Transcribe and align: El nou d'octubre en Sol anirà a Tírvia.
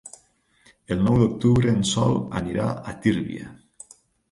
El 0.95 1.03
nou 1.07 1.19
d'octubre 1.23 1.71
en 1.75 1.85
Sol 1.91 2.17
anirà 2.41 2.73
a 2.73 2.97
Tírvia. 3.07 3.55